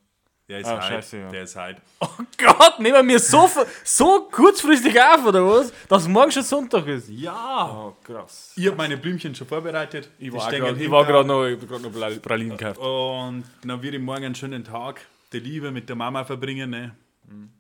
[0.50, 0.88] Der ist Ah, heute.
[0.88, 1.30] scheiße, ja.
[1.30, 1.80] Der ist heute.
[2.00, 3.48] Oh Gott, nehmen wir so,
[3.84, 5.72] so kurzfristig auf, oder was?
[5.88, 7.08] Dass morgen schon Sonntag ist.
[7.10, 7.70] Ja!
[7.72, 8.54] Oh, krass.
[8.56, 10.10] Ich habe meine Blümchen schon vorbereitet.
[10.18, 12.80] Ich war gerade noch, ich grad noch Pra- Pralinen gekauft.
[12.80, 15.02] Und dann würde ich morgen einen schönen Tag
[15.32, 16.72] der Liebe mit der Mama verbringen.
[16.72, 16.96] Ne?
[17.30, 17.54] Ein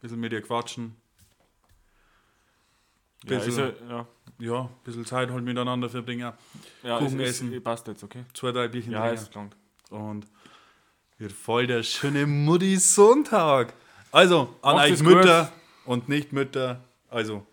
[0.00, 0.96] bisschen mit ihr quatschen.
[3.24, 4.06] Bisschen- ist ja, ja.
[4.38, 6.32] Ja, ein bisschen Zeit halt miteinander verbringen.
[6.82, 7.52] ja Kuchen es, essen.
[7.52, 8.24] Es, passt jetzt, okay?
[8.34, 9.22] Zwei, drei Bierchen Ja, trinken.
[9.22, 9.50] ist klar.
[9.90, 10.26] Und
[11.18, 13.74] wird voll der schöne Mutti-Sonntag.
[14.12, 15.52] Also, an Macht euch Mütter
[15.84, 16.84] und nicht Mütter.
[17.10, 17.44] Also,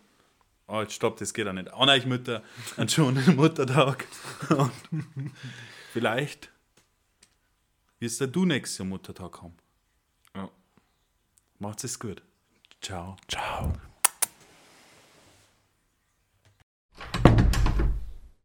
[0.67, 1.74] oh, jetzt stopp, das geht auch nicht.
[1.74, 2.43] An euch Mütter
[2.78, 4.06] einen schönen Muttertag.
[4.50, 4.71] Und
[5.91, 6.52] vielleicht
[8.00, 9.56] wirst du nächstes Jahr Muttertag haben.
[10.36, 10.50] Ja.
[11.60, 12.21] Macht's es gut.
[12.82, 13.17] Ciao.
[13.28, 13.74] Ciao.